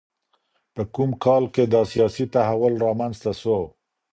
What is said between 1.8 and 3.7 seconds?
سياسي تحول رامنځته سو؟